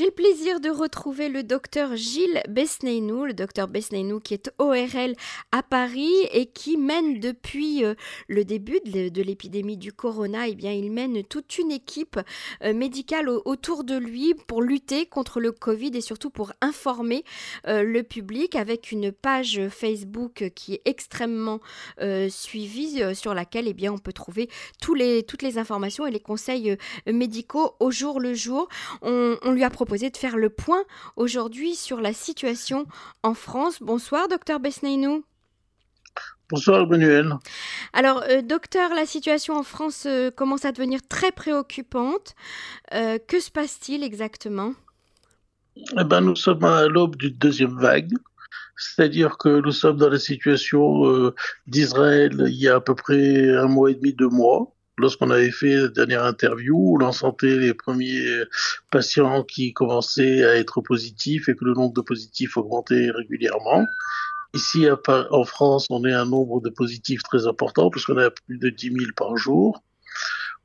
J'ai 0.00 0.06
le 0.06 0.12
plaisir 0.12 0.60
de 0.60 0.70
retrouver 0.70 1.28
le 1.28 1.42
docteur 1.42 1.94
Gilles 1.94 2.42
Besneinou, 2.48 3.26
le 3.26 3.34
docteur 3.34 3.68
Besneinou 3.68 4.18
qui 4.18 4.32
est 4.32 4.50
ORL 4.56 5.14
à 5.52 5.62
Paris 5.62 6.14
et 6.32 6.46
qui 6.46 6.78
mène 6.78 7.20
depuis 7.20 7.84
euh, 7.84 7.92
le 8.26 8.46
début 8.46 8.80
de 8.86 9.20
l'épidémie 9.20 9.76
du 9.76 9.92
corona, 9.92 10.48
eh 10.48 10.54
bien 10.54 10.72
il 10.72 10.90
mène 10.90 11.22
toute 11.22 11.58
une 11.58 11.70
équipe 11.70 12.18
euh, 12.64 12.72
médicale 12.72 13.28
autour 13.28 13.84
de 13.84 13.94
lui 13.94 14.32
pour 14.46 14.62
lutter 14.62 15.04
contre 15.04 15.38
le 15.38 15.52
Covid 15.52 15.90
et 15.92 16.00
surtout 16.00 16.30
pour 16.30 16.54
informer 16.62 17.22
euh, 17.66 17.82
le 17.82 18.02
public 18.02 18.56
avec 18.56 18.92
une 18.92 19.12
page 19.12 19.60
Facebook 19.68 20.50
qui 20.54 20.72
est 20.72 20.82
extrêmement 20.86 21.60
suivie 22.30 23.02
sur 23.14 23.34
laquelle 23.34 23.68
eh 23.68 23.74
bien 23.74 23.92
on 23.92 23.98
peut 23.98 24.14
trouver 24.14 24.48
les, 24.96 25.22
toutes 25.24 25.42
les 25.42 25.58
informations 25.58 26.06
et 26.06 26.10
les 26.10 26.20
conseils 26.20 26.78
médicaux 27.06 27.74
au 27.80 27.90
jour 27.90 28.18
le 28.18 28.32
jour. 28.32 28.66
On 29.02 29.52
lui 29.52 29.62
a 29.62 29.68
proposé 29.68 29.89
de 29.98 30.16
faire 30.16 30.36
le 30.36 30.50
point 30.50 30.82
aujourd'hui 31.16 31.74
sur 31.74 32.00
la 32.00 32.12
situation 32.12 32.86
en 33.24 33.34
France. 33.34 33.78
Bonsoir, 33.80 34.28
docteur 34.28 34.60
Besneinou. 34.60 35.24
Bonsoir, 36.48 36.86
Manuel. 36.86 37.34
Alors, 37.92 38.22
euh, 38.28 38.42
docteur, 38.42 38.94
la 38.94 39.06
situation 39.06 39.54
en 39.54 39.62
France 39.62 40.04
euh, 40.06 40.30
commence 40.30 40.64
à 40.64 40.72
devenir 40.72 41.00
très 41.08 41.32
préoccupante. 41.32 42.34
Euh, 42.94 43.18
que 43.18 43.40
se 43.40 43.50
passe-t-il 43.50 44.04
exactement? 44.04 44.74
Eh 45.76 46.04
ben, 46.04 46.20
Nous 46.20 46.36
sommes 46.36 46.64
à 46.64 46.86
l'aube 46.86 47.16
d'une 47.16 47.34
deuxième 47.34 47.76
vague. 47.78 48.12
C'est-à-dire 48.76 49.38
que 49.38 49.60
nous 49.60 49.72
sommes 49.72 49.98
dans 49.98 50.08
la 50.08 50.18
situation 50.18 51.32
d'Israël 51.66 52.32
il 52.46 52.54
y 52.54 52.66
a 52.66 52.76
à 52.76 52.80
peu 52.80 52.94
près 52.94 53.54
un 53.54 53.66
mois 53.66 53.90
et 53.90 53.94
demi, 53.94 54.14
deux 54.14 54.30
mois 54.30 54.72
lorsqu'on 55.00 55.30
avait 55.30 55.50
fait 55.50 55.74
la 55.74 55.88
dernière 55.88 56.24
interview, 56.24 56.76
où 56.76 56.98
l'on 56.98 57.12
sentait 57.12 57.56
les 57.56 57.74
premiers 57.74 58.44
patients 58.90 59.42
qui 59.42 59.72
commençaient 59.72 60.44
à 60.44 60.56
être 60.56 60.80
positifs 60.80 61.48
et 61.48 61.54
que 61.54 61.64
le 61.64 61.74
nombre 61.74 61.94
de 61.94 62.02
positifs 62.02 62.56
augmentait 62.56 63.10
régulièrement. 63.10 63.84
Ici, 64.54 64.86
en 65.06 65.44
France, 65.44 65.86
on 65.90 66.04
est 66.04 66.12
un 66.12 66.26
nombre 66.26 66.60
de 66.60 66.70
positifs 66.70 67.22
très 67.22 67.46
important, 67.46 67.88
puisqu'on 67.88 68.18
a 68.18 68.30
plus 68.30 68.58
de 68.58 68.68
10 68.68 68.92
000 68.92 68.96
par 69.16 69.36
jour. 69.36 69.82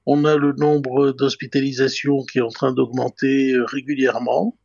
On 0.08 0.26
a 0.26 0.36
le 0.36 0.54
nombre 0.54 1.12
d'hospitalisations 1.12 2.24
qui 2.24 2.40
est 2.40 2.42
en 2.42 2.50
train 2.50 2.74
d'augmenter 2.74 3.56
régulièrement. 3.66 4.58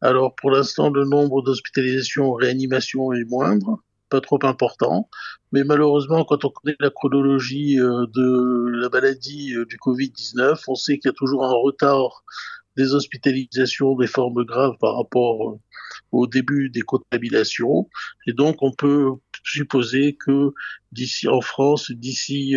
Alors, 0.00 0.34
pour 0.34 0.50
l'instant, 0.50 0.90
le 0.90 1.04
nombre 1.04 1.42
d'hospitalisations 1.42 2.30
en 2.30 2.34
réanimation 2.34 3.12
est 3.12 3.24
moindre 3.24 3.78
pas 4.12 4.20
trop 4.20 4.38
important. 4.42 5.08
Mais 5.52 5.64
malheureusement, 5.64 6.24
quand 6.24 6.44
on 6.44 6.50
connaît 6.50 6.76
la 6.80 6.90
chronologie 6.90 7.80
euh, 7.80 8.06
de 8.14 8.80
la 8.82 8.90
maladie 8.90 9.54
euh, 9.54 9.64
du 9.64 9.78
Covid-19, 9.78 10.64
on 10.68 10.74
sait 10.74 10.98
qu'il 10.98 11.08
y 11.08 11.14
a 11.14 11.14
toujours 11.14 11.44
un 11.44 11.54
retard 11.54 12.22
des 12.76 12.94
hospitalisations 12.94 13.96
des 13.96 14.06
formes 14.06 14.44
graves 14.44 14.76
par 14.80 14.96
rapport 14.96 15.48
euh, 15.48 15.58
au 16.12 16.26
début 16.26 16.68
des 16.68 16.82
contaminations. 16.82 17.88
Et 18.26 18.34
donc, 18.34 18.56
on 18.60 18.72
peut 18.72 19.12
supposer 19.44 20.14
que 20.22 20.52
d'ici 20.92 21.26
en 21.26 21.40
France, 21.40 21.90
d'ici 21.90 22.54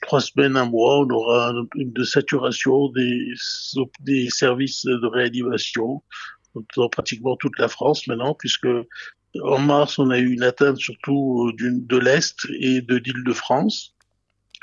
trois 0.00 0.20
semaines, 0.20 0.56
un 0.56 0.64
mois, 0.64 1.00
on 1.00 1.10
aura 1.10 1.52
une 1.74 2.04
saturation 2.04 2.88
des 2.88 4.30
services 4.30 4.86
de 4.86 5.06
réanimation 5.06 6.02
dans 6.76 6.88
pratiquement 6.88 7.36
toute 7.36 7.58
la 7.58 7.68
France 7.68 8.06
maintenant, 8.06 8.34
puisque 8.34 8.68
en 9.42 9.58
mars, 9.58 9.98
on 9.98 10.10
a 10.10 10.18
eu 10.18 10.32
une 10.32 10.42
atteinte 10.42 10.78
surtout 10.78 11.48
euh, 11.48 11.52
de 11.56 11.96
l'Est 11.96 12.46
et 12.58 12.80
de 12.80 12.96
l'Île-de-France. 12.96 13.94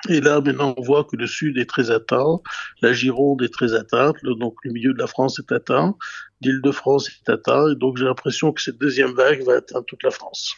Et 0.09 0.21
là, 0.21 0.41
maintenant, 0.41 0.75
on 0.77 0.81
voit 0.81 1.03
que 1.03 1.15
le 1.15 1.25
sud 1.25 1.57
est 1.57 1.65
très 1.65 1.89
atteint, 1.89 2.39
la 2.81 2.93
Gironde 2.93 3.41
est 3.41 3.53
très 3.53 3.73
atteinte, 3.73 4.15
donc 4.23 4.55
le 4.63 4.71
milieu 4.71 4.93
de 4.93 4.99
la 4.99 5.07
France 5.07 5.39
est 5.39 5.51
atteint, 5.51 5.95
l'Île-de-France 6.41 7.09
est 7.09 7.29
atteint, 7.31 7.71
et 7.71 7.75
donc 7.75 7.97
j'ai 7.97 8.05
l'impression 8.05 8.51
que 8.51 8.61
cette 8.61 8.77
deuxième 8.77 9.13
vague 9.13 9.43
va 9.43 9.55
atteindre 9.55 9.85
toute 9.85 10.03
la 10.03 10.11
France. 10.11 10.55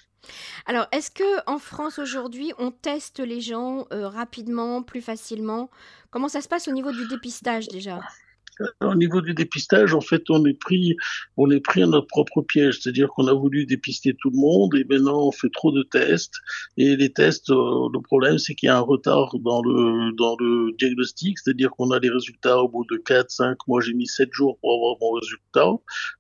Alors, 0.66 0.88
est-ce 0.92 1.10
que 1.10 1.50
en 1.50 1.58
France 1.58 2.00
aujourd'hui, 2.00 2.52
on 2.60 2.70
teste 2.70 3.20
les 3.20 3.42
gens 3.42 3.88
euh, 3.94 4.08
rapidement, 4.10 4.84
plus 4.84 5.02
facilement? 5.02 5.70
Comment 6.12 6.28
ça 6.28 6.42
se 6.42 6.50
passe 6.50 6.68
au 6.68 6.72
niveau 6.72 6.92
du 6.92 7.08
dépistage 7.08 7.70
déjà? 7.70 8.00
Au 8.82 8.96
niveau 8.96 9.22
du 9.22 9.34
dépistage, 9.34 9.94
en 9.94 10.02
fait, 10.02 10.24
on 10.30 10.46
est 10.46 10.54
pris, 10.54 10.96
on 11.38 11.50
est 11.50 11.60
pris 11.60 11.84
à 11.84 11.88
notre 11.88 12.08
propre 12.08 12.42
piège. 12.42 12.80
C'est-à-dire 12.80 13.10
qu'on 13.10 13.28
a 13.28 13.34
voulu 13.34 13.66
dépister 13.66 14.16
tout 14.20 14.30
le 14.30 14.38
monde 14.38 14.76
et 14.76 14.86
maintenant 14.90 15.28
on 15.28 15.32
fait 15.32 15.50
trop 15.52 15.72
de 15.72 15.84
tests. 15.84 16.36
Et 16.78 16.96
les 16.96 17.12
tests, 17.12 17.50
euh, 17.50 17.90
le 17.94 18.02
problème, 18.02 18.38
c'est 18.38 18.56
qu'il 18.56 18.68
y 18.68 18.70
a 18.70 18.78
un 18.78 18.82
retard 18.82 19.36
dans 19.40 19.62
le, 19.62 20.16
dans 20.16 20.36
le 20.40 20.72
diagnostic. 20.78 21.38
C'est-à-dire 21.40 21.72
qu'on 21.72 21.92
a 21.92 22.00
les 22.00 22.10
résultats 22.10 22.60
au 22.60 22.68
bout 22.68 22.86
de 22.90 22.98
4, 22.98 23.30
5, 23.30 23.58
moi 23.68 23.82
j'ai 23.82 23.94
mis 23.94 24.08
7 24.08 24.30
jours 24.34 24.58
pour 24.60 24.74
avoir 24.74 24.96
mon 25.02 25.12
résultat. 25.12 25.70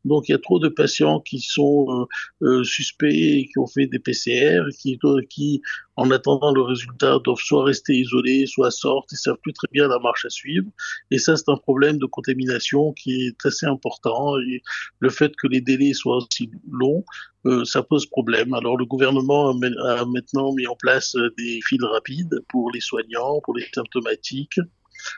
Donc 0.05 0.29
il 0.29 0.31
y 0.31 0.35
a 0.35 0.39
trop 0.39 0.59
de 0.59 0.69
patients 0.69 1.19
qui 1.19 1.39
sont 1.39 2.07
euh, 2.43 2.45
euh, 2.45 2.63
suspects 2.63 3.07
et 3.11 3.47
qui 3.51 3.59
ont 3.59 3.67
fait 3.67 3.87
des 3.87 3.99
PCR, 3.99 4.61
qui, 4.77 4.99
qui 5.29 5.61
en 5.99 6.11
attendant 6.11 6.53
le 6.53 6.61
résultat, 6.61 7.19
doivent 7.19 7.43
soit 7.43 7.65
rester 7.65 7.93
isolés, 7.93 8.45
soit 8.45 8.71
sortent, 8.71 9.11
ils 9.11 9.17
savent 9.17 9.41
plus 9.43 9.51
très 9.51 9.67
bien 9.73 9.89
la 9.89 9.99
marche 9.99 10.23
à 10.23 10.29
suivre. 10.29 10.69
Et 11.11 11.17
ça, 11.17 11.35
c'est 11.35 11.49
un 11.49 11.57
problème 11.57 11.97
de 11.97 12.05
contamination 12.05 12.93
qui 12.93 13.27
est 13.27 13.45
assez 13.45 13.65
important. 13.65 14.37
Et 14.39 14.61
le 14.99 15.09
fait 15.09 15.33
que 15.35 15.47
les 15.47 15.59
délais 15.59 15.91
soient 15.91 16.15
aussi 16.15 16.51
longs, 16.71 17.03
euh, 17.45 17.65
ça 17.65 17.83
pose 17.83 18.05
problème. 18.05 18.53
Alors 18.53 18.77
le 18.77 18.85
gouvernement 18.85 19.49
a 19.49 20.05
maintenant 20.05 20.53
mis 20.53 20.67
en 20.67 20.75
place 20.77 21.17
des 21.37 21.59
files 21.65 21.83
rapides 21.83 22.39
pour 22.47 22.71
les 22.71 22.79
soignants, 22.79 23.41
pour 23.43 23.55
les 23.57 23.65
symptomatiques, 23.73 24.59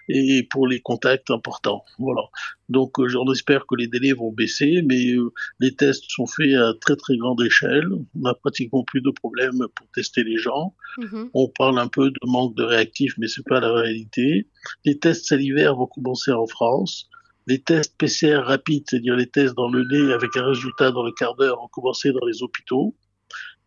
et 0.09 0.43
pour 0.49 0.67
les 0.67 0.79
contacts 0.81 1.31
importants. 1.31 1.83
Voilà. 1.99 2.21
Donc 2.69 2.99
euh, 2.99 3.07
j'en 3.07 3.29
espère 3.31 3.65
que 3.67 3.75
les 3.75 3.87
délais 3.87 4.13
vont 4.13 4.31
baisser, 4.31 4.81
mais 4.85 5.13
euh, 5.13 5.31
les 5.59 5.75
tests 5.75 6.05
sont 6.07 6.25
faits 6.25 6.55
à 6.55 6.73
très 6.79 6.95
très 6.95 7.17
grande 7.17 7.41
échelle. 7.41 7.87
On 7.91 8.19
n'a 8.19 8.33
pratiquement 8.33 8.83
plus 8.83 9.01
de 9.01 9.11
problèmes 9.11 9.65
pour 9.75 9.87
tester 9.93 10.23
les 10.23 10.37
gens. 10.37 10.73
Mhm. 10.97 11.29
On 11.33 11.47
parle 11.49 11.79
un 11.79 11.87
peu 11.87 12.09
de 12.09 12.19
manque 12.25 12.55
de 12.55 12.63
réactifs, 12.63 13.13
mais 13.17 13.27
c'est 13.27 13.45
pas 13.45 13.59
la 13.59 13.73
réalité. 13.73 14.47
Les 14.85 14.97
tests 14.99 15.25
salivaires 15.25 15.75
vont 15.75 15.87
commencer 15.87 16.31
en 16.31 16.47
France. 16.47 17.09
Les 17.47 17.59
tests 17.59 17.97
PCR 17.97 18.37
rapides, 18.43 18.85
c'est-à-dire 18.87 19.15
les 19.15 19.27
tests 19.27 19.55
dans 19.55 19.69
le 19.69 19.83
nez 19.83 20.13
avec 20.13 20.37
un 20.37 20.45
résultat 20.45 20.91
dans 20.91 21.03
le 21.03 21.11
quart 21.11 21.35
d'heure, 21.35 21.59
vont 21.59 21.67
commencer 21.67 22.11
dans 22.11 22.25
les 22.25 22.43
hôpitaux. 22.43 22.95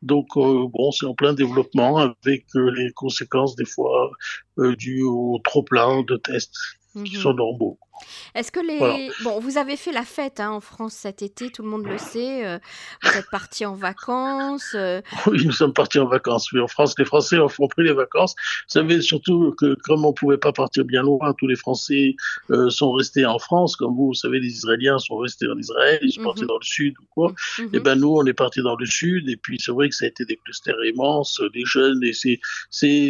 Donc 0.05 0.37
euh, 0.37 0.69
bon, 0.69 0.93
c'est 0.93 1.07
en 1.07 1.15
plein 1.15 1.33
développement 1.33 1.97
avec 1.97 2.45
euh, 2.57 2.71
les 2.77 2.93
conséquences 2.93 3.57
des 3.57 3.65
fois 3.65 4.11
euh, 4.59 4.77
dues 4.77 5.03
au 5.03 5.41
trop 5.43 5.63
plein 5.63 6.03
de 6.03 6.17
tests 6.17 6.55
qui 6.93 7.17
mhm. 7.17 7.23
sont 7.23 7.33
normaux. 7.33 7.79
Est-ce 8.35 8.51
que 8.51 8.61
les... 8.61 9.11
Bon, 9.23 9.39
vous 9.39 9.59
avez 9.59 9.77
fait 9.77 9.93
la 9.93 10.05
fête 10.05 10.41
hein, 10.41 10.51
en 10.51 10.61
France 10.61 10.95
cet 10.95 11.23
été, 11.23 11.51
tout 11.51 11.63
le 11.63 11.69
monde 11.69 11.87
le 11.87 11.99
sait. 11.99 12.47
Euh, 12.47 12.59
vous 13.03 13.17
êtes 13.17 13.31
parti 13.31 13.65
en 13.65 13.75
vacances. 13.75 14.73
Euh. 14.75 15.01
Oui, 15.27 15.45
nous 15.47 15.53
sommes 15.53 15.73
partis 15.73 15.99
en 15.99 16.07
vacances. 16.07 16.53
Oui, 16.53 16.61
en 16.61 16.69
France, 16.69 16.95
les 16.99 17.05
Français 17.05 17.39
ont, 17.39 17.49
pris 17.49 17.85
les 17.85 17.93
vacances. 17.93 18.35
Vous 18.39 18.73
savez 18.81 19.01
surtout 19.01 19.55
que 19.59 19.75
comme 19.85 20.05
on 20.05 20.09
ne 20.09 20.15
pouvait 20.15 20.39
pas 20.39 20.53
partir 20.53 20.85
bien 20.85 21.03
loin, 21.03 21.33
tous 21.39 21.47
les 21.47 21.57
Français 21.57 22.17
euh, 22.51 22.71
sont 22.71 22.93
restés 22.93 23.25
en 23.25 23.39
France. 23.39 23.77
Comme 23.77 23.95
vous, 23.95 24.09
vous 24.09 24.15
savez, 24.15 24.41
les 24.41 24.49
Israéliens 24.49 24.99
sont 24.99 25.17
restés 25.17 25.47
en 25.49 25.59
Israël, 25.59 25.99
ils 26.03 26.13
sont 26.13 26.23
partis 26.23 26.43
mhm. 26.43 26.49
dans 26.49 26.59
le 26.59 26.65
sud 26.65 26.95
ou 27.01 27.05
quoi. 27.15 27.35
Mhm. 27.59 27.65
Et 27.67 27.69
eh 27.75 27.81
ben 27.81 27.95
nous, 27.95 28.15
on 28.15 28.25
est 28.27 28.35
partis 28.35 28.63
dans 28.63 28.77
le 28.77 28.87
sud. 28.87 29.29
Et 29.29 29.37
puis 29.37 29.59
c'est 29.61 29.73
vrai 29.73 29.89
que 29.89 29.95
ça 29.95 30.05
a 30.05 30.09
été 30.09 30.25
des 30.25 30.37
clusters 30.37 30.85
immenses, 30.85 31.41
des 31.53 31.65
jeunes. 31.65 32.03
Et 32.03 32.13
c'est, 32.13 32.41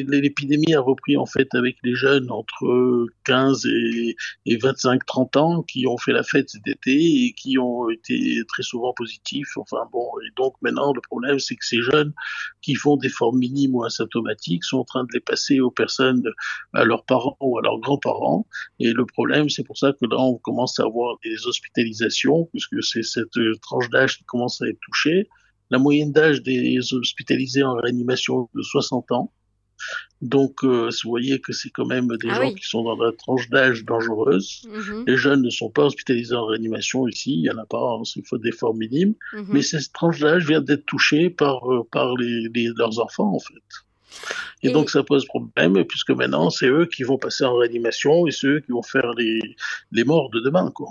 l'épidémie 0.09 0.75
a 0.75 0.81
repris 0.81 1.17
en 1.17 1.27
fait 1.27 1.49
avec 1.55 1.77
les 1.83 1.95
jeunes 1.95 2.31
entre 2.31 3.07
15 3.25 3.67
et, 3.67 4.17
et 4.47 4.57
25 4.57 4.74
25-30 4.77 5.39
ans 5.39 5.63
qui 5.63 5.87
ont 5.87 5.97
fait 5.97 6.13
la 6.13 6.23
fête 6.23 6.51
cet 6.51 6.67
été 6.67 6.93
et 6.93 7.33
qui 7.33 7.59
ont 7.59 7.89
été 7.91 8.41
très 8.49 8.63
souvent 8.63 8.93
positifs. 8.93 9.57
Enfin 9.57 9.89
bon, 9.93 10.09
et 10.27 10.31
donc 10.37 10.55
maintenant 10.63 10.93
le 10.93 11.01
problème 11.01 11.39
c'est 11.39 11.57
que 11.57 11.65
ces 11.65 11.83
jeunes 11.83 12.13
qui 12.63 12.75
font 12.75 12.97
des 12.97 13.09
formes 13.09 13.39
minimes 13.39 13.75
ou 13.75 13.85
asymptomatiques 13.85 14.65
sont 14.65 14.79
en 14.79 14.85
train 14.85 15.05
de 15.05 15.11
les 15.13 15.21
passer 15.21 15.61
aux 15.61 15.71
personnes, 15.71 16.23
à 16.73 16.85
leurs 16.85 17.05
parents 17.05 17.37
ou 17.41 17.59
à 17.59 17.63
leurs 17.63 17.79
grands-parents. 17.81 18.47
Et 18.81 18.93
le 18.93 19.07
problème 19.07 19.49
c'est 19.49 19.65
pour 19.65 19.79
ça 19.79 19.93
que 19.93 20.07
là 20.07 20.19
on 20.19 20.39
commence 20.39 20.79
à 20.81 20.85
avoir 20.85 21.17
des 21.25 21.47
hospitalisations 21.47 22.47
puisque 22.53 22.83
c'est 22.83 23.03
cette 23.03 23.39
tranche 23.63 23.91
d'âge 23.91 24.19
qui 24.19 24.25
commence 24.25 24.61
à 24.63 24.67
être 24.67 24.81
touchée. 24.81 25.29
La 25.71 25.79
moyenne 25.79 26.13
d'âge 26.13 26.43
des 26.43 26.79
hospitalisés 26.93 27.63
en 27.63 27.75
réanimation 27.77 28.49
de 28.55 28.63
60 28.63 29.13
ans. 29.13 29.33
Donc, 30.21 30.65
euh, 30.65 30.89
vous 31.03 31.11
voyez 31.11 31.41
que 31.41 31.53
c'est 31.53 31.71
quand 31.71 31.85
même 31.85 32.09
des 32.17 32.31
ah 32.31 32.35
gens 32.35 32.55
qui 32.55 32.67
sont 32.67 32.83
dans 32.83 32.97
la 32.97 33.13
tranche 33.13 33.51
d'âge 33.51 33.85
dangereuse. 33.85 34.63
Mhm. 34.69 35.05
Les 35.07 35.17
jeunes 35.17 35.43
ne 35.43 35.51
sont 35.51 35.71
pas 35.71 35.85
hospitalisés 35.85 36.35
en 36.35 36.47
réanimation 36.47 37.07
ici, 37.07 37.35
il 37.35 37.43
n'y 37.43 37.51
en 37.51 37.59
a 37.59 37.67
pas, 37.67 37.79
hein, 37.79 38.03
il 38.17 38.27
faut 38.27 38.39
des 38.39 38.53
formes 38.53 38.79
minimes. 38.79 39.15
Mhm. 39.35 39.47
Mais 39.49 39.63
cette 39.63 39.93
tranche 39.93 40.21
d'âge 40.21 40.47
vient 40.47 40.63
d'être 40.63 40.87
touchée 40.87 41.29
par, 41.29 41.71
euh, 41.71 41.87
par 41.91 42.17
les, 42.17 42.49
leurs 42.77 43.01
enfants, 43.01 43.35
en 43.35 43.41
fait. 43.41 43.63
Et, 44.63 44.73
donc 44.73 44.91
ça 44.91 45.03
pose 45.03 45.27
problème, 45.27 45.85
puisque 45.85 46.11
maintenant 46.11 46.49
c'est 46.49 46.69
eux 46.69 46.87
qui 46.87 47.03
vont 47.03 47.19
passer 47.19 47.45
en 47.45 47.57
réanimation 47.57 48.27
et 48.27 48.31
c'est 48.31 48.47
eux 48.47 48.61
qui 48.61 48.73
vont 48.73 48.83
faire 48.83 49.11
les, 49.13 49.41
les 49.93 50.05
morts 50.05 50.31
de 50.31 50.41
demain. 50.41 50.71
Quoi. 50.71 50.89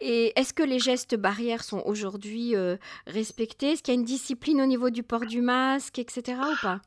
Et 0.00 0.32
est-ce 0.36 0.52
que 0.52 0.62
les 0.62 0.78
gestes 0.78 1.16
barrières 1.16 1.64
sont 1.64 1.82
aujourd'hui 1.86 2.54
euh, 2.54 2.76
respectés? 3.06 3.72
Est-ce 3.72 3.82
qu'il 3.82 3.94
y 3.94 3.96
a 3.96 4.00
une 4.00 4.06
discipline 4.06 4.60
au 4.60 4.66
niveau 4.66 4.90
du 4.90 5.02
port 5.02 5.24
du 5.26 5.40
masque, 5.40 5.98
etc. 5.98 6.38
ou 6.38 6.56
pas? 6.60 6.80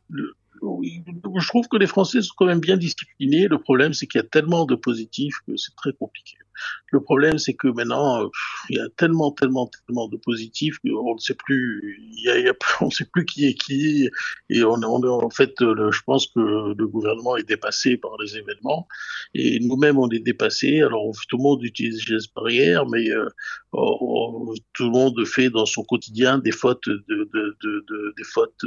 Je 0.62 1.48
trouve 1.48 1.68
que 1.68 1.78
les 1.78 1.88
Français 1.88 2.22
sont 2.22 2.34
quand 2.38 2.46
même 2.46 2.60
bien 2.60 2.78
disciplinés. 2.78 3.48
Le 3.48 3.58
problème, 3.58 3.94
c'est 3.94 4.08
qu'il 4.08 4.20
y 4.20 4.24
a 4.24 4.28
tellement 4.28 4.66
de 4.66 4.76
positifs 4.76 5.36
que 5.48 5.56
c'est 5.58 5.76
très 5.76 5.94
compliqué. 5.94 6.38
Le 6.92 7.02
problème, 7.02 7.38
c'est 7.38 7.54
que 7.54 7.68
maintenant, 7.68 8.30
il 8.70 8.78
y 8.78 8.80
a 8.80 8.90
tellement, 8.98 9.32
tellement, 9.32 9.68
tellement 9.68 10.08
de 10.08 10.18
positifs 10.18 10.78
qu'on 10.80 11.16
ne 11.16 11.20
sait 11.20 11.36
plus, 11.36 12.00
on 12.82 12.86
ne 12.86 12.92
sait 12.92 13.06
plus 13.06 13.26
qui 13.26 13.46
est 13.46 13.54
qui, 13.54 14.10
et 14.50 14.64
en 14.64 15.30
fait, 15.30 15.54
je 15.60 16.02
pense 16.06 16.28
que 16.28 16.74
le 16.78 16.88
gouvernement 16.88 17.38
est 17.38 17.48
dépassé 17.48 17.98
par 17.98 18.18
les 18.22 18.38
événements, 18.38 18.88
et 19.34 19.60
nous-mêmes, 19.60 19.98
on 19.98 20.10
est 20.10 20.20
dépassés. 20.20 20.82
Alors, 20.82 21.12
tout 21.30 21.38
le 21.38 21.44
monde 21.44 21.64
utilise 21.64 22.08
les 22.08 22.16
gestes 22.16 22.34
barrières, 22.36 22.86
mais 22.88 23.10
euh, 23.10 23.28
tout 23.72 24.86
le 24.86 24.92
monde 24.92 25.26
fait 25.26 25.50
dans 25.50 25.66
son 25.66 25.84
quotidien 25.84 26.40
des 26.40 26.52
fautes 26.52 26.88
de 26.88 28.12
des 28.18 28.24
fautes 28.24 28.66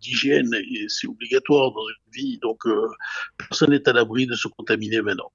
d'hygiène, 0.00 0.54
et 0.54 0.86
c'est 0.88 1.06
obligatoire 1.06 1.72
dans 1.72 1.86
une 1.88 2.12
vie. 2.12 2.38
Donc, 2.38 2.66
euh, 2.66 2.88
personne 3.36 3.70
n'est 3.70 3.88
à 3.88 3.92
l'abri 3.92 4.26
de 4.26 4.34
se 4.34 4.48
contaminer 4.48 5.02
maintenant. 5.02 5.30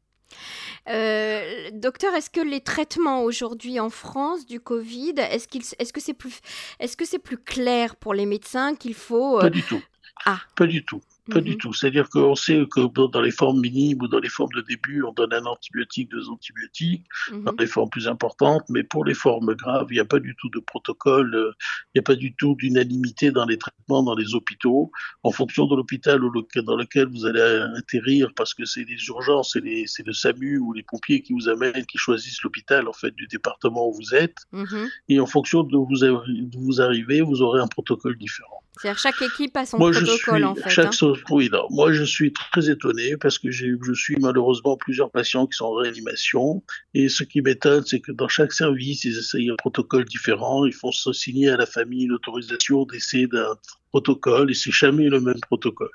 Euh, 0.89 1.69
docteur, 1.71 2.13
est-ce 2.13 2.29
que 2.29 2.41
les 2.41 2.61
traitements 2.61 3.23
aujourd'hui 3.23 3.79
en 3.79 3.89
France 3.89 4.45
du 4.45 4.59
Covid, 4.59 5.13
est-ce 5.17 5.47
que 5.93 6.01
c'est 6.01 6.13
plus, 6.13 6.39
est-ce 6.79 6.97
que 6.97 7.05
c'est 7.05 7.19
plus 7.19 7.37
clair 7.37 7.95
pour 7.95 8.13
les 8.13 8.25
médecins 8.25 8.75
qu'il 8.75 8.93
faut 8.93 9.39
Pas 9.39 9.49
du 9.49 9.63
tout. 9.63 9.81
Ah. 10.25 10.39
Pas 10.55 10.67
du 10.67 10.83
tout. 10.83 11.01
Pas 11.31 11.39
du 11.39 11.51
mhm. 11.51 11.57
tout. 11.57 11.73
C'est-à-dire 11.73 12.09
qu'on 12.09 12.35
sait 12.35 12.65
que 12.69 12.81
dans 13.07 13.21
les 13.21 13.31
formes 13.31 13.61
minimes 13.61 14.01
ou 14.01 14.07
dans 14.09 14.19
les 14.19 14.29
formes 14.29 14.51
de 14.55 14.61
début, 14.61 15.03
on 15.03 15.13
donne 15.13 15.33
un 15.33 15.45
antibiotique, 15.45 16.11
deux 16.11 16.29
antibiotiques, 16.29 17.05
dans 17.31 17.53
mhm. 17.53 17.59
les 17.59 17.67
formes 17.67 17.89
plus 17.89 18.09
importantes, 18.09 18.63
mais 18.69 18.83
pour 18.83 19.05
les 19.05 19.13
formes 19.13 19.55
graves, 19.55 19.87
il 19.89 19.93
n'y 19.93 19.99
a 19.99 20.05
pas 20.05 20.19
du 20.19 20.35
tout 20.35 20.49
de 20.49 20.59
protocole, 20.59 21.53
il 21.93 21.97
n'y 21.97 21.99
a 21.99 22.03
pas 22.03 22.15
du 22.15 22.35
tout 22.35 22.55
d'unanimité 22.55 23.31
dans 23.31 23.45
les 23.45 23.57
traitements 23.57 24.03
dans 24.03 24.15
les 24.15 24.35
hôpitaux. 24.35 24.91
En 25.23 25.31
fonction 25.31 25.65
de 25.65 25.75
l'hôpital 25.75 26.19
dans 26.19 26.75
lequel 26.75 27.07
vous 27.07 27.25
allez 27.25 27.41
atterrir, 27.77 28.33
parce 28.35 28.53
que 28.53 28.65
c'est 28.65 28.83
des 28.83 28.97
urgences, 29.07 29.57
c'est 29.85 30.05
le 30.05 30.13
SAMU 30.13 30.57
ou 30.59 30.73
les 30.73 30.83
pompiers 30.83 31.21
qui 31.21 31.31
vous 31.33 31.47
amènent, 31.47 31.85
qui 31.85 31.97
choisissent 31.97 32.43
l'hôpital 32.43 32.87
en 32.87 32.93
fait 32.93 33.11
du 33.11 33.27
département 33.27 33.87
où 33.87 33.93
vous 33.93 34.13
êtes, 34.13 34.39
mhm. 34.51 34.89
et 35.07 35.19
en 35.19 35.25
fonction 35.25 35.63
de 35.63 35.75
où 35.75 35.87
vous 35.87 36.81
arrivez, 36.81 37.21
vous 37.21 37.41
aurez 37.41 37.61
un 37.61 37.67
protocole 37.67 38.17
différent. 38.17 38.62
C'est-à-dire 38.81 38.99
chaque 38.99 39.21
équipe 39.21 39.55
a 39.55 39.65
son 39.65 39.77
protocole 39.77 40.43
en 40.45 40.55
fait. 40.55 40.69
Chaque, 40.69 41.01
hein. 41.01 41.13
Oui, 41.29 41.49
non. 41.51 41.67
Moi, 41.69 41.93
je 41.93 42.03
suis 42.03 42.33
très 42.33 42.69
étonné 42.69 43.17
parce 43.17 43.37
que 43.37 43.51
je 43.51 43.93
suis 43.93 44.15
malheureusement 44.17 44.77
plusieurs 44.77 45.11
patients 45.11 45.45
qui 45.45 45.55
sont 45.55 45.65
en 45.65 45.75
réanimation. 45.75 46.63
Et 46.93 47.07
ce 47.07 47.23
qui 47.23 47.41
m'étonne, 47.41 47.85
c'est 47.85 47.99
que 47.99 48.11
dans 48.11 48.27
chaque 48.27 48.51
service, 48.51 49.03
ils 49.05 49.17
essayent 49.17 49.51
un 49.51 49.55
protocole 49.55 50.05
différent. 50.05 50.65
Ils 50.65 50.73
font 50.73 50.91
signer 50.91 51.49
à 51.49 51.57
la 51.57 51.65
famille 51.67 52.07
l'autorisation 52.07 52.85
d'essayer 52.85 53.27
d'un 53.27 53.55
protocole 53.91 54.49
et 54.49 54.55
c'est 54.55 54.71
jamais 54.71 55.07
le 55.07 55.21
même 55.21 55.39
protocole. 55.41 55.91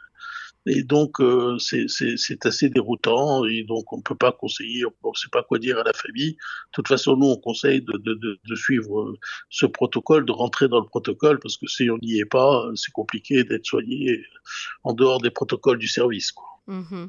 Et 0.69 0.83
donc, 0.83 1.21
euh, 1.21 1.59
c'est 1.59 2.47
assez 2.47 2.69
déroutant. 2.69 3.45
Et 3.45 3.65
donc, 3.65 3.93
on 3.93 3.99
ne 3.99 4.03
peut 4.03 4.15
pas 4.15 4.33
conseiller, 4.33 4.85
on 4.85 5.11
ne 5.11 5.15
sait 5.15 5.29
pas 5.31 5.43
quoi 5.43 5.59
dire 5.59 5.79
à 5.79 5.85
la 5.85 5.93
famille. 5.93 6.33
De 6.33 6.73
toute 6.73 6.89
façon, 6.89 7.17
nous, 7.17 7.27
on 7.27 7.37
conseille 7.37 7.83
de, 7.83 7.97
de, 7.99 8.39
de, 8.45 8.55
suivre 8.55 9.01
euh, 9.01 9.19
ce 9.51 9.67
protocole, 9.67 10.25
de 10.25 10.33
rentrer 10.33 10.69
dans 10.69 10.81
le 10.81 10.87
protocole, 10.87 11.39
parce 11.41 11.57
que 11.57 11.67
si 11.67 11.91
on 11.91 11.99
n'y 11.99 12.19
est 12.19 12.25
pas, 12.25 12.69
c'est 12.75 12.93
compliqué 12.93 13.45
d'être 13.45 13.67
soigné 13.67 14.23
en 14.85 14.93
dehors 14.93 15.21
des 15.21 15.31
protocoles 15.31 15.79
du 15.79 15.89
service. 15.89 16.33
Quoi. 16.33 16.47
Mmh 16.67 17.07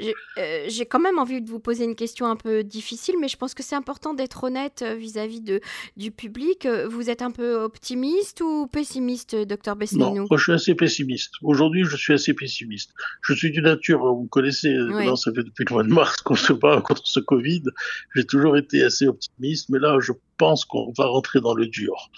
euh, 0.00 0.64
j'ai 0.68 0.86
quand 0.86 0.98
même 0.98 1.18
envie 1.18 1.40
de 1.40 1.48
vous 1.48 1.60
poser 1.60 1.84
une 1.84 1.94
question 1.94 2.26
un 2.26 2.36
peu 2.36 2.64
difficile, 2.64 3.14
mais 3.20 3.28
je 3.28 3.36
pense 3.36 3.54
que 3.54 3.62
c'est 3.62 3.76
important 3.76 4.14
d'être 4.14 4.44
honnête 4.44 4.82
euh, 4.82 4.94
vis-à-vis 4.94 5.40
de, 5.40 5.60
du 5.96 6.10
public. 6.10 6.66
Euh, 6.66 6.88
vous 6.88 7.10
êtes 7.10 7.22
un 7.22 7.30
peu 7.30 7.62
optimiste 7.62 8.40
ou 8.40 8.66
pessimiste, 8.66 9.36
docteur 9.36 9.76
Non, 9.92 10.14
moi 10.14 10.36
je 10.36 10.42
suis 10.42 10.52
assez 10.52 10.74
pessimiste. 10.74 11.34
Aujourd'hui, 11.42 11.84
je 11.84 11.96
suis 11.96 12.12
assez 12.12 12.34
pessimiste. 12.34 12.92
Je 13.22 13.34
suis 13.34 13.50
du 13.50 13.62
nature, 13.62 14.00
vous 14.00 14.26
connaissez, 14.26 14.76
ça 15.16 15.32
fait 15.32 15.44
depuis 15.44 15.64
le 15.68 15.72
mois 15.72 15.84
de 15.84 15.92
mars 15.92 16.20
qu'on 16.22 16.34
se 16.34 16.52
bat 16.52 16.80
contre 16.80 17.06
ce 17.06 17.20
Covid. 17.20 17.62
J'ai 18.14 18.24
toujours 18.24 18.56
été 18.56 18.82
assez 18.82 19.06
optimiste, 19.06 19.68
mais 19.68 19.78
là, 19.78 19.98
je 20.00 20.12
pense 20.38 20.64
qu'on 20.64 20.92
va 20.96 21.06
rentrer 21.06 21.40
dans 21.40 21.54
le 21.54 21.66
dur. 21.66 22.10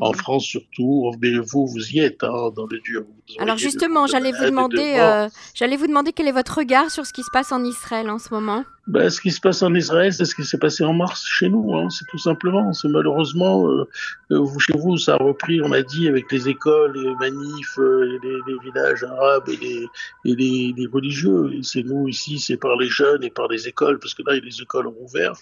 En 0.00 0.10
mhm. 0.10 0.16
France 0.16 0.44
surtout, 0.44 1.12
mais 1.20 1.38
vous, 1.38 1.66
vous 1.66 1.90
y 1.92 1.98
êtes 1.98 2.24
hein, 2.24 2.50
dans 2.56 2.66
le 2.66 2.80
dur. 2.80 3.04
Alors 3.38 3.58
justement, 3.58 4.06
j'allais 4.06 4.32
vous 4.32 4.44
demander, 4.44 4.94
euh, 4.96 5.28
j'allais 5.54 5.76
vous 5.76 5.86
demander 5.86 6.12
quel 6.12 6.28
est 6.28 6.32
votre 6.32 6.58
regard 6.58 6.90
sur 6.90 7.04
ce 7.04 7.12
qui 7.12 7.22
se 7.22 7.30
passe 7.30 7.52
en 7.52 7.62
Israël 7.62 8.08
en 8.08 8.18
ce 8.18 8.32
moment. 8.32 8.64
Ben, 8.88 9.08
ce 9.10 9.20
qui 9.20 9.30
se 9.30 9.40
passe 9.40 9.62
en 9.62 9.72
Israël, 9.76 10.12
c'est 10.12 10.24
ce 10.24 10.34
qui 10.34 10.44
s'est 10.44 10.58
passé 10.58 10.82
en 10.82 10.92
mars 10.92 11.24
chez 11.24 11.48
nous. 11.48 11.72
Hein, 11.72 11.88
c'est 11.88 12.04
tout 12.06 12.18
simplement. 12.18 12.72
C'est 12.72 12.88
malheureusement, 12.88 13.70
euh, 13.70 13.88
euh, 14.32 14.58
chez 14.58 14.76
vous, 14.76 14.96
ça 14.96 15.14
a 15.14 15.16
repris, 15.18 15.60
on 15.62 15.70
a 15.70 15.82
dit, 15.82 16.08
avec 16.08 16.32
les 16.32 16.48
écoles, 16.48 16.92
les 16.96 17.14
manifs, 17.14 17.78
les, 17.78 18.18
les, 18.24 18.58
villages 18.64 19.04
arabes 19.04 19.48
et 19.48 19.56
les, 19.56 19.86
et 20.24 20.34
les, 20.34 20.74
les 20.76 20.86
religieux. 20.86 21.52
C'est 21.62 21.84
nous 21.84 22.08
ici, 22.08 22.40
c'est 22.40 22.56
par 22.56 22.76
les 22.76 22.88
jeunes 22.88 23.22
et 23.22 23.30
par 23.30 23.46
les 23.46 23.68
écoles, 23.68 24.00
parce 24.00 24.14
que 24.14 24.22
là, 24.26 24.34
les 24.40 24.60
écoles 24.60 24.88
ont 24.88 24.96
ouvert. 25.00 25.34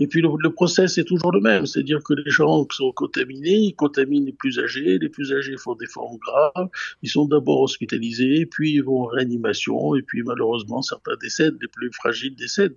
Et 0.00 0.08
puis 0.08 0.20
le, 0.20 0.30
le 0.36 0.50
process 0.50 0.98
est 0.98 1.04
toujours 1.04 1.30
le 1.30 1.40
même, 1.40 1.66
c'est-à-dire 1.66 2.02
que 2.02 2.14
les 2.14 2.30
gens 2.32 2.66
sont 2.70 2.90
contaminés, 2.90 3.58
ils 3.58 3.74
contaminent 3.76 4.26
les 4.26 4.32
plus 4.32 4.58
âgés, 4.58 4.98
les 4.98 5.08
plus 5.08 5.32
âgés 5.32 5.56
font 5.56 5.76
des 5.76 5.86
formes 5.86 6.18
graves, 6.18 6.68
ils 7.02 7.10
sont 7.10 7.26
d'abord 7.26 7.60
hospitalisés, 7.60 8.44
puis 8.46 8.72
ils 8.72 8.82
vont 8.82 9.04
en 9.04 9.06
réanimation, 9.06 9.94
et 9.94 10.02
puis 10.02 10.24
malheureusement 10.24 10.82
certains 10.82 11.14
décèdent, 11.20 11.58
les 11.62 11.68
plus 11.68 11.92
fragiles 11.92 12.34
décèdent. 12.34 12.76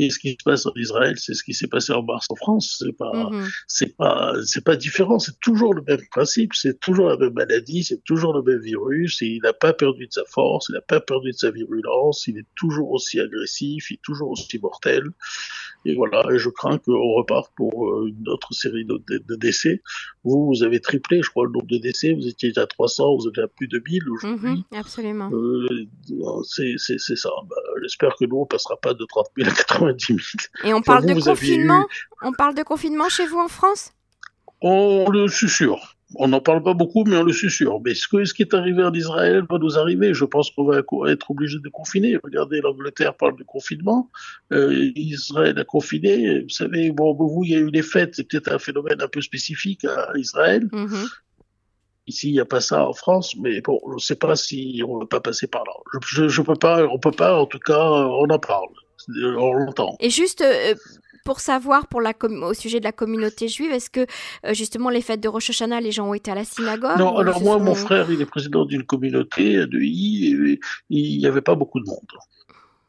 Et 0.00 0.10
ce 0.10 0.20
qui 0.20 0.30
se 0.30 0.44
passe 0.44 0.64
en 0.64 0.72
Israël, 0.76 1.14
c'est 1.18 1.34
ce 1.34 1.42
qui 1.42 1.54
s'est 1.54 1.66
passé 1.66 1.92
en 1.92 2.04
mars 2.04 2.26
en 2.30 2.36
France. 2.36 2.76
C'est 2.78 2.96
pas, 2.96 3.30
mhm. 3.30 3.48
c'est 3.66 3.96
pas, 3.96 4.34
c'est 4.44 4.64
pas 4.64 4.76
différent. 4.76 5.18
C'est 5.18 5.40
toujours 5.40 5.74
le 5.74 5.82
même 5.82 6.06
principe. 6.12 6.54
C'est 6.54 6.78
toujours 6.78 7.08
la 7.08 7.16
même 7.16 7.32
maladie. 7.32 7.82
C'est 7.82 8.04
toujours 8.04 8.32
le 8.32 8.42
même 8.42 8.60
virus. 8.60 9.20
Et 9.22 9.26
il 9.26 9.42
n'a 9.42 9.52
pas 9.52 9.72
perdu 9.72 10.06
de 10.06 10.12
sa 10.12 10.24
force. 10.26 10.68
Il 10.68 10.74
n'a 10.74 10.80
pas 10.82 11.00
perdu 11.00 11.32
de 11.32 11.36
sa 11.36 11.50
virulence. 11.50 12.28
Il 12.28 12.38
est 12.38 12.46
toujours 12.54 12.92
aussi 12.92 13.18
agressif. 13.18 13.90
Il 13.90 13.94
est 13.94 14.02
toujours 14.02 14.30
aussi 14.30 14.58
mortel. 14.60 15.02
Et 15.84 15.96
voilà. 15.96 16.24
Et 16.32 16.38
je 16.38 16.48
crains 16.48 16.78
qu'on 16.78 17.14
reparte 17.14 17.50
pour 17.56 17.88
euh, 17.88 18.06
une 18.06 18.28
autre 18.28 18.52
série 18.52 18.84
de, 18.84 19.34
décès. 19.34 19.82
Vous, 20.22 20.46
vous 20.46 20.62
avez 20.62 20.80
triplé, 20.80 21.22
je 21.22 21.30
crois, 21.30 21.46
le 21.46 21.50
nombre 21.50 21.66
de 21.66 21.78
décès. 21.78 22.12
Vous 22.12 22.28
étiez 22.28 22.52
à 22.56 22.68
300. 22.68 23.16
Vous 23.16 23.28
êtes 23.28 23.38
à 23.38 23.48
plus 23.48 23.66
de 23.66 23.82
1000 23.84 24.08
aujourd'hui. 24.10 24.64
Mhm, 24.70 24.78
absolument. 24.78 25.30
Euh, 25.32 25.66
c'est, 26.44 26.76
ça. 27.16 27.30
Bah, 27.50 27.56
j'espère 27.82 28.14
que 28.14 28.26
nous, 28.26 28.36
on 28.36 28.46
passera 28.46 28.76
pas 28.76 28.94
de 28.94 29.04
30 29.04 29.26
000 29.36 29.50
à 29.50 29.87
90 29.92 30.06
000. 30.06 30.18
Et 30.64 30.74
on 30.74 30.82
parle 30.82 31.06
de 31.06 31.20
confinement 31.20 31.86
On 32.22 32.32
parle 32.32 32.54
de 32.54 32.62
confinement 32.62 33.08
chez 33.08 33.26
vous 33.26 33.38
en 33.38 33.48
France? 33.48 33.92
On 34.60 35.08
le 35.10 35.28
susurre. 35.28 35.96
On 36.14 36.28
n'en 36.28 36.40
parle 36.40 36.62
pas 36.62 36.72
beaucoup, 36.72 37.04
mais 37.04 37.16
on 37.16 37.22
le 37.22 37.32
susurre. 37.32 37.80
Mais 37.84 37.94
ce, 37.94 38.08
que, 38.08 38.24
ce 38.24 38.32
qui 38.32 38.42
est 38.42 38.54
arrivé 38.54 38.82
en 38.82 38.92
Israël 38.92 39.44
va 39.48 39.58
nous 39.58 39.78
arriver. 39.78 40.14
Je 40.14 40.24
pense 40.24 40.50
qu'on 40.50 40.64
va 40.64 40.78
être 41.10 41.30
obligé 41.30 41.58
de 41.58 41.68
confiner. 41.68 42.16
Regardez, 42.16 42.60
l'Angleterre 42.62 43.14
parle 43.14 43.36
de 43.36 43.44
confinement. 43.44 44.10
Euh, 44.52 44.90
Israël 44.96 45.58
a 45.58 45.64
confiné. 45.64 46.40
Vous 46.40 46.48
savez, 46.48 46.90
bon, 46.92 47.12
vous, 47.14 47.44
il 47.44 47.50
y 47.50 47.54
a 47.54 47.58
eu 47.58 47.70
les 47.70 47.82
fêtes. 47.82 48.14
C'est 48.14 48.26
peut-être 48.26 48.50
un 48.50 48.58
phénomène 48.58 49.02
un 49.02 49.08
peu 49.08 49.20
spécifique 49.20 49.84
à 49.84 50.12
Israël. 50.16 50.64
Mm-hmm. 50.72 51.08
Ici, 52.06 52.28
il 52.30 52.32
n'y 52.32 52.40
a 52.40 52.46
pas 52.46 52.62
ça 52.62 52.88
en 52.88 52.94
France, 52.94 53.36
mais 53.36 53.60
bon, 53.60 53.78
je 53.88 53.94
ne 53.94 53.98
sais 53.98 54.16
pas 54.16 54.34
si 54.34 54.82
on 54.88 54.94
ne 54.94 55.00
va 55.00 55.06
pas 55.06 55.20
passer 55.20 55.46
par 55.46 55.62
là. 55.64 55.72
Je, 56.06 56.26
je, 56.26 56.40
peux 56.40 56.54
pas, 56.54 56.86
on 56.86 56.98
peut 56.98 57.10
pas, 57.10 57.38
en 57.38 57.44
tout 57.44 57.58
cas, 57.58 57.78
on 57.78 58.30
en 58.30 58.38
parle. 58.38 58.70
On 59.08 59.52
l'entend. 59.52 59.96
Et 60.00 60.10
juste 60.10 60.42
euh, 60.42 60.74
pour 61.24 61.40
savoir, 61.40 61.88
pour 61.88 62.00
la 62.00 62.14
au 62.42 62.54
sujet 62.54 62.78
de 62.80 62.84
la 62.84 62.92
communauté 62.92 63.48
juive, 63.48 63.72
est-ce 63.72 63.90
que 63.90 64.06
euh, 64.46 64.54
justement 64.54 64.90
les 64.90 65.02
fêtes 65.02 65.20
de 65.20 65.28
Rosh 65.28 65.50
Hashanah, 65.50 65.80
les 65.80 65.92
gens 65.92 66.08
ont 66.08 66.14
été 66.14 66.30
à 66.30 66.34
la 66.34 66.44
synagogue 66.44 66.98
Non, 66.98 67.16
alors 67.16 67.42
moi, 67.42 67.58
mon 67.58 67.74
frère, 67.74 68.10
il 68.10 68.20
est 68.20 68.26
président 68.26 68.64
d'une 68.64 68.84
communauté 68.84 69.66
de 69.66 69.78
I, 69.78 70.58
il 70.90 71.18
n'y 71.18 71.26
avait 71.26 71.42
pas 71.42 71.54
beaucoup 71.54 71.80
de 71.80 71.86
monde. 71.86 71.98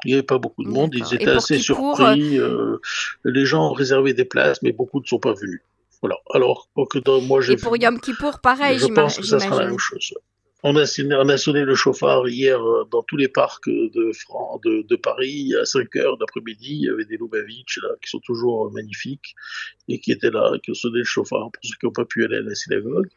Il 0.05 0.09
n'y 0.09 0.13
avait 0.13 0.23
pas 0.23 0.37
beaucoup 0.37 0.63
de 0.63 0.69
monde, 0.69 0.95
ils 0.95 1.13
étaient 1.13 1.27
assez 1.27 1.59
surpris. 1.59 2.39
Euh, 2.39 2.77
les 3.25 3.45
gens 3.45 3.71
ont 3.71 3.73
réservé 3.73 4.13
des 4.13 4.23
places, 4.23 4.61
mais 4.61 4.71
beaucoup 4.71 5.01
ne 5.01 5.05
sont 5.05 5.19
pas 5.19 5.33
venus. 5.33 5.61
Voilà. 6.01 6.15
Alors 6.33 6.69
que 6.89 6.99
dans, 6.99 7.19
moi, 7.19 7.41
Et 7.49 7.57
pour 7.57 7.75
Yom 7.75 7.99
Kippour, 7.99 8.39
pareil. 8.39 8.79
Je 8.79 8.87
pense 8.87 9.17
que 9.17 9.25
ça 9.25 9.39
sera 9.39 9.59
la 9.59 9.67
même 9.67 9.79
chose. 9.79 10.13
On 10.61 10.75
a, 10.75 10.83
on 10.83 11.29
a, 11.29 11.37
sonné 11.37 11.63
le 11.63 11.73
chauffard 11.73 12.27
hier 12.27 12.61
euh, 12.61 12.83
dans 12.91 13.01
tous 13.03 13.15
les 13.15 13.29
parcs 13.29 13.69
de, 13.69 13.89
de, 13.93 14.87
de 14.87 14.95
Paris 14.97 15.53
à 15.55 15.65
5 15.65 15.95
heures 15.95 16.17
d'après-midi. 16.17 16.79
Il 16.81 16.81
y 16.81 16.89
avait 16.89 17.05
des 17.05 17.15
Lubavitch 17.15 17.79
là, 17.81 17.89
qui 18.03 18.09
sont 18.09 18.19
toujours 18.19 18.69
magnifiques 18.71 19.35
et 19.87 19.99
qui 19.99 20.11
étaient 20.11 20.31
là, 20.31 20.51
qui 20.61 20.71
ont 20.71 20.75
sonné 20.75 20.99
le 20.99 21.05
chauffard 21.05 21.49
pour 21.51 21.63
ceux 21.63 21.75
qui 21.79 21.85
n'ont 21.85 21.93
pas 21.93 22.05
pu 22.05 22.25
aller 22.25 22.37
à 22.37 22.41
la 22.41 22.55
synagogue 22.55 23.07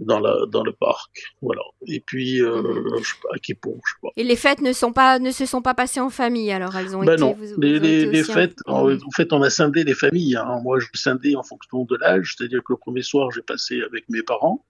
dans, 0.00 0.20
la, 0.20 0.46
dans 0.46 0.62
le 0.62 0.72
parc. 0.72 1.10
Voilà. 1.40 1.62
Et 1.86 2.00
puis, 2.00 2.40
euh, 2.40 2.62
mhm. 2.62 2.98
je 2.98 3.04
sais 3.04 3.14
pas, 3.22 3.28
à 3.34 3.38
Kippour, 3.38 3.80
je 3.84 3.92
sais 3.92 3.98
pas. 4.02 4.08
Et 4.16 4.24
les 4.24 4.36
fêtes 4.36 4.60
ne, 4.60 4.72
sont 4.72 4.92
pas, 4.92 5.18
ne 5.18 5.30
se 5.30 5.46
sont 5.46 5.62
pas 5.62 5.74
passées 5.74 6.00
en 6.00 6.10
famille, 6.10 6.50
alors 6.52 6.76
elles 6.76 6.96
ont 6.96 7.04
ben 7.04 7.14
été. 7.14 7.22
Non, 7.22 7.36
les, 7.58 7.78
les, 8.06 8.24
fêtes, 8.24 8.58
en, 8.66 8.88
fait, 9.14 9.32
on 9.32 9.42
a 9.42 9.50
scindé 9.50 9.84
les 9.84 9.94
familles. 9.94 10.36
Hein. 10.36 10.60
Moi, 10.62 10.78
je 10.80 10.86
scindé 10.94 11.36
en 11.36 11.42
fonction 11.42 11.84
de 11.84 11.96
l'âge, 11.96 12.34
c'est-à-dire 12.36 12.60
que 12.60 12.72
le 12.72 12.78
premier 12.78 13.02
soir, 13.02 13.30
j'ai 13.30 13.42
passé 13.42 13.82
avec 13.82 14.08
mes 14.08 14.22
parents. 14.22 14.64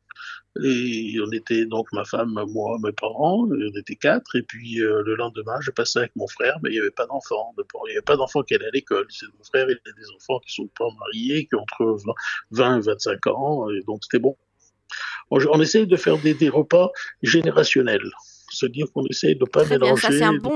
Et 0.62 1.16
on 1.26 1.30
était 1.32 1.64
donc 1.64 1.86
ma 1.92 2.04
femme, 2.04 2.38
moi, 2.48 2.76
mes 2.82 2.92
parents, 2.92 3.46
on 3.48 3.78
était 3.78 3.96
quatre. 3.96 4.36
Et 4.36 4.42
puis 4.42 4.82
euh, 4.82 5.02
le 5.04 5.14
lendemain, 5.14 5.58
je 5.60 5.70
passais 5.70 6.00
avec 6.00 6.14
mon 6.14 6.26
frère, 6.26 6.58
mais 6.62 6.70
il 6.70 6.74
n'y 6.74 6.78
avait 6.80 6.90
pas 6.90 7.06
d'enfants. 7.06 7.54
Il 7.58 7.64
n'y 7.86 7.92
avait 7.92 8.02
pas 8.02 8.16
d'enfants 8.16 8.42
qui 8.42 8.54
allaient 8.54 8.66
à 8.66 8.70
l'école. 8.70 9.06
C'est 9.08 9.26
mon 9.26 9.44
frère, 9.44 9.66
il 9.68 9.72
a 9.72 9.92
des 9.92 10.10
enfants 10.14 10.40
qui 10.40 10.52
sont 10.52 10.68
pas 10.78 10.88
mariés, 11.00 11.46
qui 11.46 11.54
ont 11.54 11.62
entre 11.62 11.96
20 12.50 12.78
et 12.78 12.80
25 12.82 13.26
ans, 13.28 13.70
et 13.70 13.82
donc 13.86 14.00
c'était 14.02 14.18
bon. 14.18 14.36
On, 15.30 15.60
essaye 15.62 15.86
de 15.86 15.96
faire 15.96 16.18
des, 16.18 16.34
des 16.34 16.50
repas 16.50 16.90
générationnels. 17.22 18.10
C'est-à-dire 18.50 18.84
qu'on 18.92 19.06
essaye 19.06 19.34
de 19.34 19.40
ne 19.40 19.46
pas 19.46 19.64
Très 19.64 19.78
bien, 19.78 19.86
mélanger. 19.86 20.02
ça 20.02 20.10
c'est 20.10 20.22
un 20.22 20.34
bon, 20.34 20.52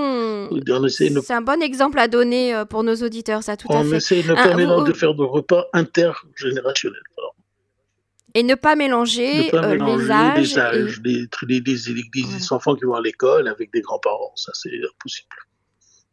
on 0.50 0.84
essaye 0.84 1.10
de 1.10 1.20
c'est 1.20 1.32
un 1.32 1.40
bon 1.40 1.62
exemple 1.62 1.98
à 1.98 2.08
donner 2.08 2.54
euh, 2.54 2.66
pour 2.66 2.84
nos 2.84 2.94
auditeurs, 2.96 3.42
ça 3.42 3.56
tout 3.56 3.68
à 3.72 3.76
on 3.76 3.84
fait. 3.84 3.96
essaye 3.96 4.22
de 4.22 4.30
ne 4.30 4.34
pas 4.34 4.54
mélanger, 4.54 4.92
de 4.92 4.96
faire 4.96 5.14
de 5.14 5.22
repas 5.22 5.66
intergénérationnels. 5.72 7.00
Et 8.36 8.42
ne 8.42 8.54
pas 8.54 8.76
mélanger, 8.76 9.46
ne 9.46 9.50
pas 9.50 9.64
euh, 9.64 9.70
mélanger 9.70 10.04
les 10.04 10.10
âges. 10.10 10.38
les 10.38 10.58
âges, 10.58 11.00
les, 12.12 12.52
enfants 12.52 12.74
qui 12.74 12.84
vont 12.84 12.92
à 12.92 13.00
l'école 13.00 13.48
avec 13.48 13.72
des 13.72 13.80
grands-parents. 13.80 14.34
Ça, 14.36 14.52
c'est 14.52 14.68
impossible. 14.76 15.36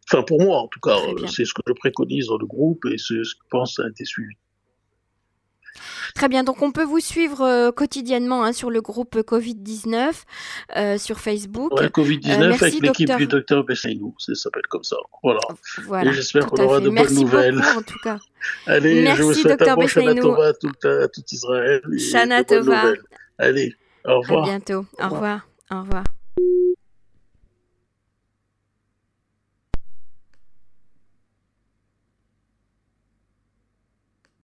Enfin, 0.10 0.24
pour 0.24 0.42
moi, 0.42 0.60
en 0.60 0.70
tout 0.70 0.80
cas, 0.80 0.96
c'est 1.28 1.44
ce 1.44 1.54
que 1.54 1.62
je 1.68 1.74
préconise 1.74 2.28
dans 2.28 2.38
le 2.38 2.46
groupe 2.46 2.86
et 2.86 2.98
c'est 2.98 3.22
ce 3.26 3.36
que 3.36 3.42
je 3.44 3.50
pense 3.50 3.78
a 3.78 3.90
été 3.90 4.06
suivi. 4.06 4.36
Très 6.16 6.30
bien, 6.30 6.44
donc 6.44 6.62
on 6.62 6.72
peut 6.72 6.84
vous 6.84 7.00
suivre 7.00 7.42
euh, 7.42 7.72
quotidiennement 7.72 8.44
hein, 8.44 8.54
sur 8.54 8.70
le 8.70 8.82
groupe 8.82 9.16
Covid-19 9.18 10.12
euh, 10.76 10.98
sur 10.98 11.20
Facebook. 11.20 11.74
Ouais, 11.74 11.88
Covid-19 11.88 12.42
Euh, 12.42 12.54
avec 12.54 12.62
l'équipe 12.62 13.08
docteur. 13.08 13.18
du 13.18 13.28
docteur 13.28 13.64
Bessainou, 13.64 14.16
ça 14.20 14.36
s'appelle 14.36 14.68
comme 14.70 14.84
ça. 14.84 14.98
Voilà. 15.24 15.40
Voilà. 15.86 16.12
et 16.12 16.14
j'espère 16.14 16.46
qu'on 16.48 16.58
à 16.58 16.66
aura 16.66 16.78
fait. 16.80 16.84
de 16.86 16.90
bonnes 16.90 17.14
nouvelles. 17.16 17.56
beaucoup, 17.56 17.80
en 17.80 17.82
tout 17.82 18.00
cas. 18.04 18.20
Allez, 18.68 18.98
je 19.00 19.04
Merci, 19.04 19.22
vous 19.24 19.34
souhaite 19.34 19.48
docteur 19.60 19.74
un 19.78 19.82
bon 19.82 19.88
Shana. 19.88 20.22
Tova 20.22 20.48
à 20.48 20.54
tout, 20.54 20.88
à 20.88 21.08
tout 21.08 21.24
Israël. 21.32 21.82
Shana 21.98 22.44
Tova. 22.44 22.84
Allez, 23.38 23.74
au 24.06 24.10
À 24.10 24.14
revoir. 24.16 24.44
bientôt. 24.46 24.86
Au 25.02 25.10
revoir. 25.10 25.48
Au 25.72 25.80
revoir. 25.82 26.04